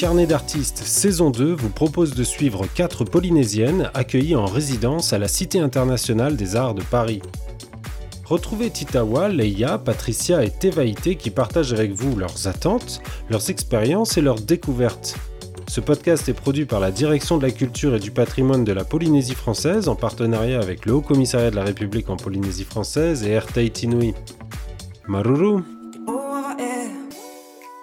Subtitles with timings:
[0.00, 5.28] Carnet d'artistes saison 2 vous propose de suivre quatre Polynésiennes accueillies en résidence à la
[5.28, 7.20] Cité internationale des arts de Paris.
[8.24, 14.22] Retrouvez Titawa, Leia, Patricia et Tevaïté qui partagent avec vous leurs attentes, leurs expériences et
[14.22, 15.16] leurs découvertes.
[15.68, 18.84] Ce podcast est produit par la Direction de la culture et du patrimoine de la
[18.84, 23.32] Polynésie française en partenariat avec le Haut Commissariat de la République en Polynésie française et
[23.32, 23.86] Air Tahiti
[25.06, 25.60] Maruru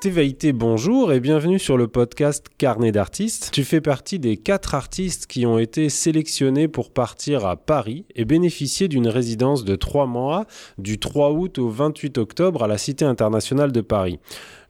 [0.00, 3.50] Tévaïté, bonjour et bienvenue sur le podcast Carnet d'artistes.
[3.52, 8.24] Tu fais partie des quatre artistes qui ont été sélectionnés pour partir à Paris et
[8.24, 10.46] bénéficier d'une résidence de trois mois
[10.78, 14.18] du 3 août au 28 octobre à la Cité internationale de Paris.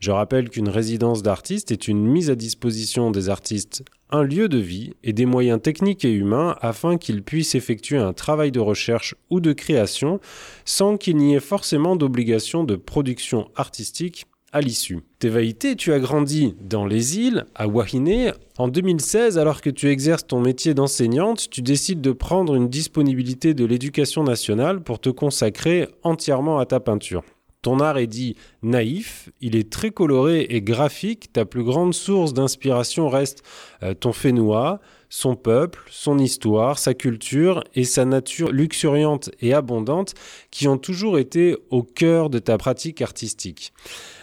[0.01, 4.59] Je rappelle qu'une résidence d'artistes est une mise à disposition des artistes un lieu de
[4.59, 9.15] vie et des moyens techniques et humains afin qu'ils puissent effectuer un travail de recherche
[9.31, 10.19] ou de création
[10.65, 15.01] sans qu'il n'y ait forcément d'obligation de production artistique à l'issue.
[15.21, 18.33] Tu as grandi dans les îles, à Wahine.
[18.59, 23.55] En 2016, alors que tu exerces ton métier d'enseignante, tu décides de prendre une disponibilité
[23.55, 27.23] de l'éducation nationale pour te consacrer entièrement à ta peinture.
[27.62, 31.31] Ton art est dit naïf, il est très coloré et graphique.
[31.33, 33.42] Ta plus grande source d'inspiration reste
[33.83, 40.14] euh, ton Fénois, son peuple, son histoire, sa culture et sa nature luxuriante et abondante
[40.51, 43.75] qui ont toujours été au cœur de ta pratique artistique.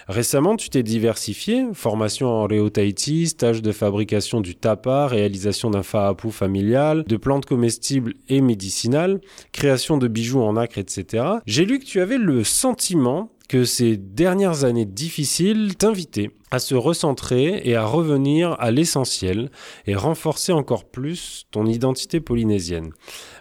[0.08, 5.84] Récemment, tu t'es diversifié, formation en Réo Tahiti, stage de fabrication du tapa, réalisation d'un
[5.84, 9.20] fa'apu familial, de plantes comestibles et médicinales,
[9.52, 11.26] création de bijoux en acre, etc.
[11.46, 16.76] J'ai lu que tu avais le sentiment que ces dernières années difficiles t'invitaient à se
[16.76, 19.52] recentrer et à revenir à l'essentiel
[19.86, 22.92] et renforcer encore plus ton identité polynésienne.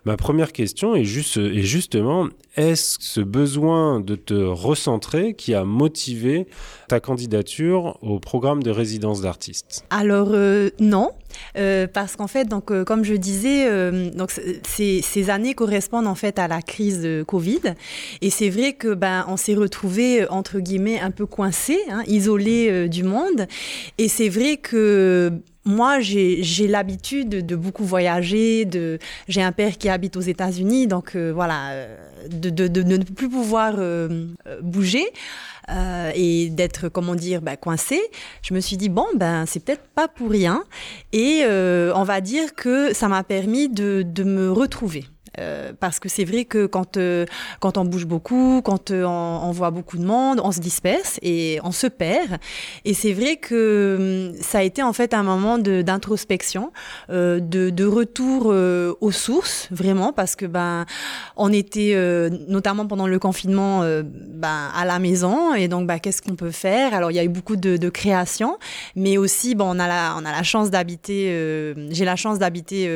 [0.04, 5.64] Ma première question est, juste, est justement, est-ce ce besoin de te recentrer qui a
[5.64, 6.46] motivé
[6.88, 9.84] ta candidature au programme de résidence d'artiste?
[9.90, 11.10] Alors euh, non,
[11.56, 13.66] euh, parce qu'en fait, donc, euh, comme je disais,
[14.12, 14.32] donc,
[14.64, 17.74] ces, années correspondent en fait à la crise de Covid.
[18.20, 22.88] Et c'est vrai que ben, on s'est retrouvé entre guillemets un peu coincé, hein, isolé
[22.88, 23.46] du monde.
[23.98, 25.32] Et c'est vrai que
[25.66, 28.64] moi, j'ai l'habitude de beaucoup voyager.
[28.64, 31.96] De, j'ai un père qui habite aux États-Unis, donc euh, voilà, euh,
[32.30, 34.26] de, de, de, ne plus pouvoir euh,
[34.62, 35.04] bouger
[36.14, 38.00] et d'être, comment dire, bah, coincé.
[38.42, 40.62] Je me suis dit bon, ben c'est peut-être pas pour rien.
[41.12, 45.06] Et on va dire que ça m'a permis de, de me retrouver.
[45.38, 47.26] Euh, parce que c'est vrai que quand, euh,
[47.60, 51.58] quand on bouge beaucoup, quand euh, on, voit beaucoup de monde, on se disperse et
[51.62, 52.38] on se perd.
[52.84, 56.72] Et c'est vrai que hum, ça a été en fait un moment d'introspection,
[57.08, 58.46] de, retour
[59.00, 60.86] aux sources, vraiment, parce que ben,
[61.36, 61.94] on était
[62.48, 66.94] notamment pendant le confinement ben, à la maison et donc ben, qu'est-ce qu'on peut faire?
[66.94, 68.58] Alors il y a eu beaucoup de, de création,
[68.96, 72.90] mais aussi bon, on a la, on a la chance d'habiter, j'ai la chance d'habiter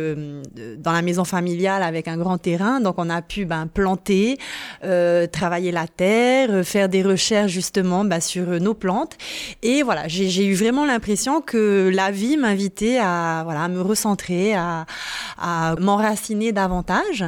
[0.78, 4.38] dans la maison familiale avec un grand terrain, donc on a pu ben, planter,
[4.84, 9.16] euh, travailler la terre, euh, faire des recherches justement ben, sur nos plantes.
[9.62, 14.86] Et voilà, j'ai eu vraiment l'impression que la vie m'invitait à, me recentrer, à,
[15.78, 17.24] m'enraciner davantage.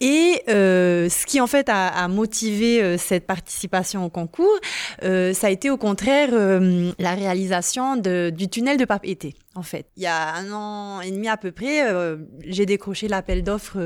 [0.00, 4.58] Et euh, ce qui en fait a, motivé euh, cette participation au concours,
[5.02, 9.34] euh, ça a été au contraire euh, la réalisation du tunnel de Pape Été.
[9.56, 13.08] En fait, il y a un an et demi à peu près, euh, j'ai décroché
[13.08, 13.78] l'appel d'offres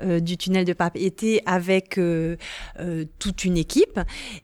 [0.00, 2.00] du tunnel de Pape Été avec
[3.18, 4.00] toute une équipe.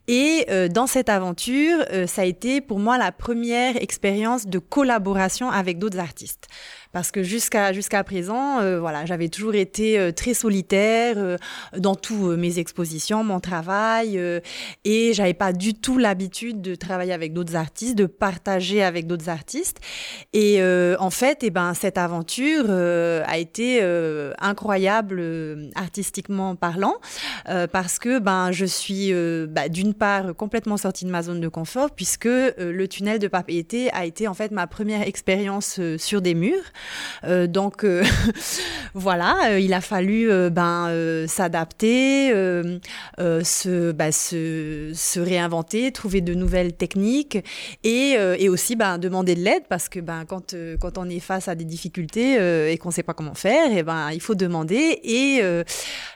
[0.08, 5.78] Et dans cette aventure, ça a été pour moi la première expérience de collaboration avec
[5.78, 6.48] d'autres artistes
[6.92, 11.36] parce que jusqu'à jusqu'à présent, euh, voilà, j'avais toujours été euh, très solitaire euh,
[11.76, 14.20] dans tous mes expositions, mon travail,
[14.84, 19.28] et j'avais pas du tout l'habitude de travailler avec d'autres artistes, de partager avec d'autres
[19.28, 19.80] artistes.
[20.32, 20.41] Et
[20.98, 23.82] en fait, et eh ben cette aventure a été
[24.38, 25.22] incroyable
[25.74, 26.94] artistiquement parlant,
[27.44, 29.12] parce que ben je suis
[29.48, 33.90] bah, d'une part complètement sortie de ma zone de confort, puisque le tunnel de Papeete
[33.92, 36.64] a été en fait ma première expérience sur des murs.
[37.24, 38.02] Euh, donc euh,
[38.94, 47.38] voilà, euh, il a fallu ben, s'adapter, se, ben, se, réinventer, trouver de nouvelles techniques
[47.84, 51.48] et, et aussi ben, demander de l'aide parce que ben, quand, quand on est face
[51.48, 52.38] à des difficultés
[52.72, 54.98] et qu'on ne sait pas comment faire, et ben, il faut demander.
[55.04, 55.42] Et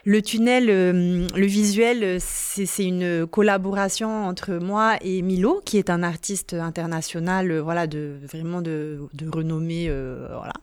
[0.04, 6.54] le tunnel, le visuel, c'est une collaboration entre moi et Milo, qui est un artiste
[6.54, 8.98] international, voilà, de vraiment de,
[9.30, 10.54] renommée, voilà,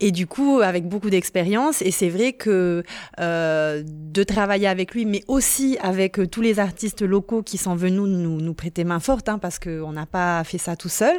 [0.00, 2.82] Et du coup, avec beaucoup d'expérience, et c'est vrai que
[3.20, 8.00] euh, de travailler avec lui, mais aussi avec tous les artistes locaux qui sont venus
[8.00, 11.16] nous, nous prêter main forte, hein, parce qu'on n'a pas fait ça tout seul,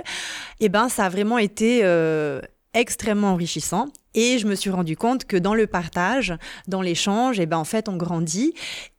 [0.60, 2.42] et eh ben ça a vraiment été euh,
[2.74, 3.90] extrêmement enrichissant.
[4.14, 6.36] Et je me suis rendu compte que dans le partage,
[6.68, 8.54] dans l'échange, et eh ben en fait on grandit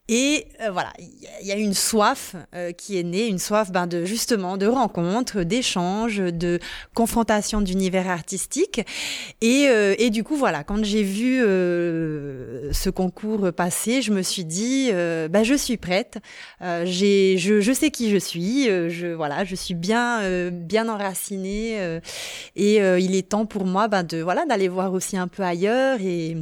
[0.07, 3.87] et euh, voilà, il y a une soif euh, qui est née, une soif ben,
[3.87, 6.59] de justement de rencontres, d'échanges, de
[6.93, 8.81] confrontation d'univers artistique.
[9.41, 14.45] Et, euh, et, du coup, voilà, quand j'ai vu ce concours passer, je me suis
[14.45, 16.19] dit, ben, je suis prête.
[16.61, 18.65] j'ai, je, je, sais qui je suis.
[18.65, 21.99] je voilà, je suis bien, bien enracinée.
[22.55, 25.99] et il est temps pour moi ben, de voilà d'aller voir aussi un peu ailleurs
[26.01, 26.35] et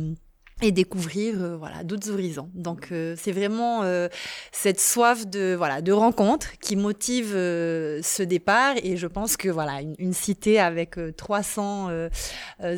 [0.63, 2.50] et découvrir euh, voilà d'autres horizons.
[2.54, 4.07] Donc euh, c'est vraiment euh,
[4.51, 9.81] cette soif de voilà de rencontre qui motive ce départ et je pense que voilà
[10.00, 11.89] une, cité avec 300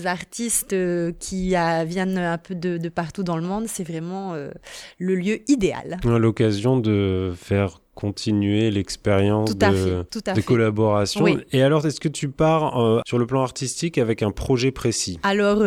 [0.06, 0.76] artistes
[1.20, 6.00] qui viennent un peu de, partout dans le monde, c'est vraiment le lieu idéal.
[6.04, 11.26] L'occasion de faire continuer l'expérience de, collaboration.
[11.52, 15.20] Et alors, est-ce que tu pars sur le plan artistique avec un projet précis?
[15.24, 15.60] Alors,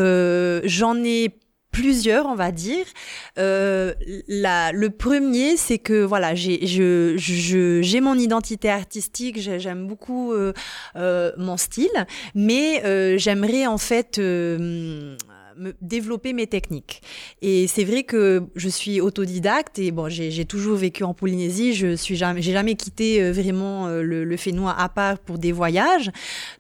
[0.65, 1.35] j'en ai
[1.71, 2.85] plusieurs, on va dire.
[3.39, 3.95] Euh,
[4.29, 10.53] le premier, c'est que voilà, j'ai j'ai mon identité artistique, j'aime beaucoup euh,
[10.97, 12.83] euh, mon style, mais
[13.19, 14.21] j'aimerais en fait
[15.59, 17.03] me développer mes techniques.
[17.43, 21.75] Et c'est vrai que je suis autodidacte et bon, j'ai toujours vécu en Polynésie.
[21.75, 26.11] Je suis jamais, j'ai jamais quitté vraiment le, le Fénois à part pour des voyages.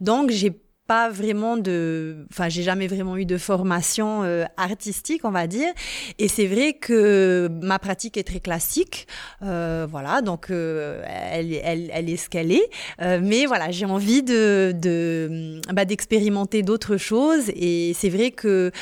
[0.00, 0.52] Donc j'ai
[0.88, 5.68] pas vraiment de, enfin, j'ai jamais vraiment eu de formation euh, artistique, on va dire.
[6.18, 9.06] Et c'est vrai que ma pratique est très classique,
[9.42, 10.22] euh, voilà.
[10.22, 12.70] Donc, euh, elle, elle, elle, est ce qu'elle est.
[13.20, 17.50] mais voilà, j'ai envie de, de bah, d'expérimenter d'autres choses.
[17.54, 18.72] Et c'est vrai que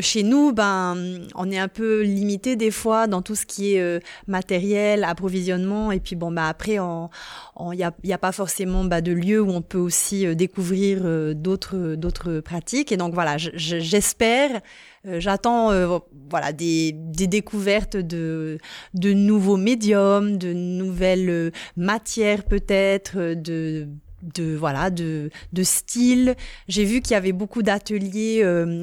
[0.00, 0.96] chez nous, ben,
[1.34, 5.90] on est un peu limité des fois dans tout ce qui est matériel, approvisionnement.
[5.90, 9.40] Et puis bon, bah après, il n'y a, y a pas forcément bah, de lieu
[9.40, 12.92] où on peut aussi découvrir d'autres d'autres pratiques.
[12.92, 14.60] Et donc voilà, j'espère,
[15.06, 15.98] euh, j'attends euh,
[16.30, 18.58] voilà des, découvertes de
[18.94, 23.88] de nouveaux médiums, de nouvelles euh, matières peut-être, de
[24.22, 26.34] de voilà de, de style.
[26.66, 28.82] J'ai vu qu'il y avait beaucoup d'ateliers euh,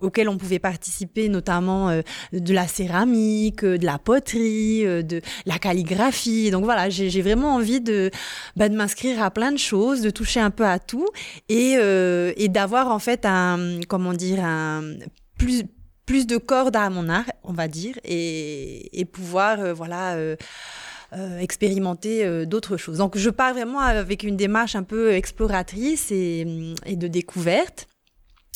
[0.00, 2.02] auxquels on pouvait participer, notamment euh,
[2.32, 6.50] de la céramique, de la poterie, euh, de la calligraphie.
[6.50, 8.10] Donc voilà, j'ai vraiment envie de,
[8.56, 11.06] bah, de m'inscrire à plein de choses, de toucher un peu à tout
[11.48, 11.76] et,
[12.36, 14.82] et d'avoir en fait un comment dire un
[15.36, 15.64] plus
[16.06, 20.16] plus de cordes à mon art, on va dire, et, et pouvoir voilà
[21.14, 22.98] euh, expérimenter euh, d'autres choses.
[22.98, 26.44] Donc je pars vraiment avec une démarche un peu exploratrice et,
[26.86, 27.86] de découverte.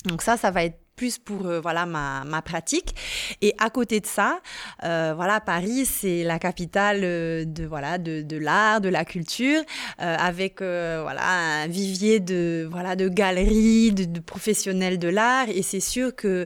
[0.05, 2.95] Donc ça, ça va être plus pour euh, voilà ma, ma, pratique
[3.41, 4.41] et à côté de ça
[4.83, 9.63] voilà Paris c'est la capitale de voilà de, de l'art de la culture
[9.97, 16.15] avec voilà un vivier de voilà de galeries de professionnels de l'art et c'est sûr
[16.15, 16.45] que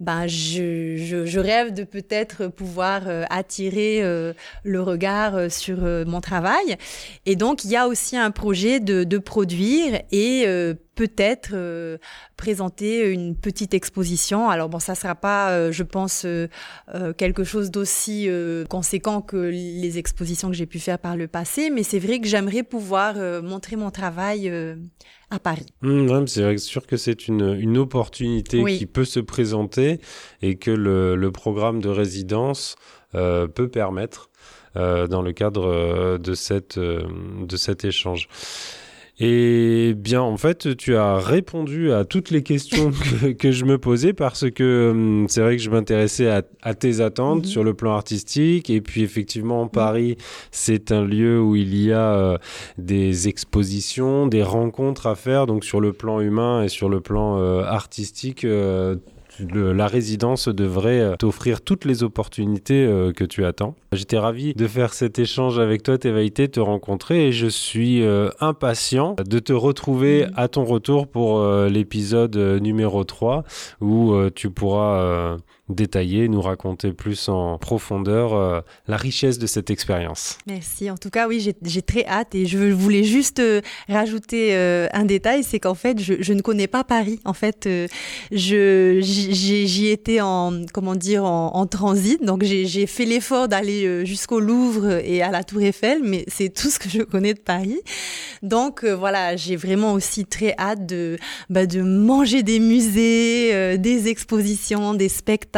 [0.00, 5.78] ben je, je, je, rêve de peut-être pouvoir euh, attirer euh, le regard euh, sur
[6.06, 6.76] mon travail.
[7.26, 10.46] Et donc, il y a aussi un projet de, de produire et
[10.98, 11.54] peut-être
[12.36, 14.50] présenter une petite exposition.
[14.50, 16.26] Alors bon, ça sera pas, je pense,
[17.16, 18.28] quelque chose d'aussi
[18.68, 22.26] conséquent que les expositions que j'ai pu faire par le passé, mais c'est vrai que
[22.26, 24.52] j'aimerais pouvoir montrer mon travail
[25.30, 25.66] à Paris.
[25.82, 30.00] Mmh, c'est sûr que c'est une, une, opportunité qui peut se présenter
[30.42, 32.76] et que le, le programme de résidence
[33.14, 34.30] euh, peut permettre
[34.76, 37.02] euh, dans le cadre euh, de, cette, euh,
[37.42, 38.28] de cet échange.
[39.20, 42.92] Et bien, en fait, tu as répondu à toutes les questions
[43.38, 46.28] que, je me posais parce que hum, c'est vrai que je m'intéressais
[46.62, 47.44] à, tes attentes mhm.
[47.44, 48.70] sur le plan artistique.
[48.70, 49.70] Et puis, effectivement, mhm.
[49.70, 50.16] Paris,
[50.52, 52.38] c'est un lieu où il y a euh,
[52.76, 55.46] des expositions, des rencontres à faire.
[55.46, 58.46] Donc, sur le plan humain et sur le plan euh, artistique,
[59.40, 63.74] la résidence devrait euh, t'offrir toutes les opportunités euh, que tu attends.
[63.92, 68.30] J'étais ravi de faire cet échange avec toi, Thévaïté, te rencontrer et je suis euh,
[68.40, 73.44] impatient de te retrouver à ton retour pour l'épisode numéro 3
[73.80, 75.36] où tu pourras
[75.68, 80.38] détailler, nous raconter plus en profondeur euh, la richesse de cette expérience.
[80.46, 80.90] Merci.
[80.90, 84.56] En tout cas, oui, j'ai très hâte et je voulais juste euh, rajouter
[84.92, 87.20] un détail, c'est qu'en fait, je, ne connais pas Paris.
[87.24, 87.68] En fait,
[88.30, 95.22] j'y étais en, comment dire, en, transit, donc j'ai fait l'effort d'aller jusqu'au Louvre et
[95.22, 97.80] à la Tour Eiffel, mais c'est tout ce que je connais de Paris.
[98.42, 101.18] Donc voilà, j'ai vraiment aussi très hâte de,
[101.50, 105.57] bah, de manger des musées, euh, des expositions, des spectacles,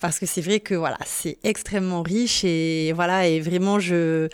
[0.00, 4.28] parce que c'est vrai que voilà, c'est extrêmement riche et voilà, et vraiment je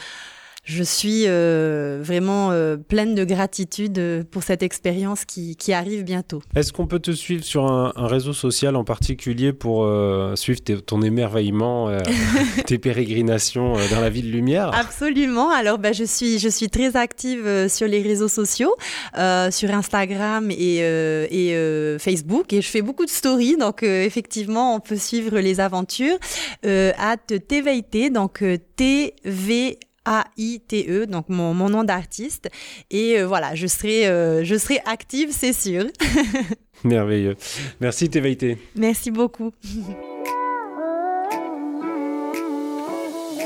[0.63, 6.05] je suis euh, vraiment euh, pleine de gratitude euh, pour cette expérience qui, qui arrive
[6.05, 6.43] bientôt.
[6.55, 9.89] Est-ce qu'on peut te suivre sur un, réseau social en particulier pour
[10.37, 11.91] suivre ton émerveillement,
[12.67, 14.71] tes pérégrinations dans la ville lumière?
[14.75, 15.51] Absolument.
[15.51, 18.75] Alors, ben, je, suis, je suis très active sur les réseaux sociaux,
[19.15, 23.57] sur Instagram et, et Facebook, et je fais beaucoup de stories.
[23.57, 26.19] Donc, effectivement, on peut suivre les aventures
[26.65, 28.43] à TVIT, donc
[28.77, 29.79] TV
[30.11, 32.51] a-I-T-E, donc mon, nom d'artiste.
[32.91, 35.87] Et euh, voilà, je serai, euh, je serai active, c'est sûr.
[36.85, 37.37] Merveilleux.
[37.81, 38.59] Merci Téveïté.
[38.75, 39.53] Merci beaucoup.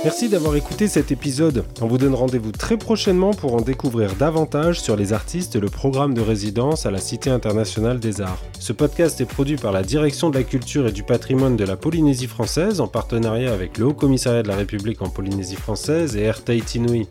[0.04, 1.64] Merci d'avoir écouté cet épisode.
[1.80, 5.70] On vous donne rendez-vous très prochainement pour en découvrir davantage sur les artistes et le
[5.70, 8.42] programme de résidence à la Cité internationale des arts.
[8.61, 11.78] Ce podcast est produit par la Direction de la culture et du patrimoine de la
[11.78, 16.30] Polynésie française en partenariat avec le Haut Commissariat de la République en Polynésie française et
[16.30, 17.08] RTI Tinui.